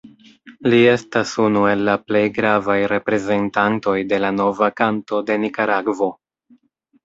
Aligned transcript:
Li 0.73 0.77
estas 0.93 1.33
unu 1.47 1.65
el 1.73 1.83
la 1.89 1.95
plej 2.07 2.23
gravaj 2.39 2.79
reprezentantoj 2.95 3.95
de 4.15 4.21
la 4.27 4.35
"Nova 4.41 4.73
Kanto" 4.83 5.23
de 5.31 5.41
Nikaragvo. 5.47 6.13